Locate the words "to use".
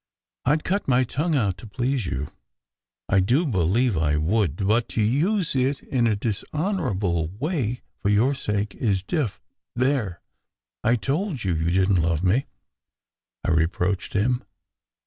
4.97-5.55